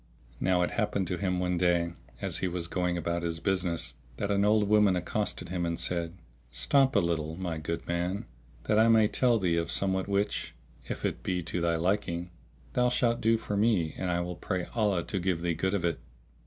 [0.39, 1.93] Now it happened to him one day,
[2.23, 6.17] as he was going about his business, that an old woman accosted him and said,
[6.49, 8.25] "Stop a little, my good man,
[8.63, 10.55] that I may tell thee of somewhat which,
[10.89, 12.31] if it be to thy liking,
[12.73, 15.85] thou shalt do for me and I will pray Allah to give thee good of
[15.85, 15.99] it!"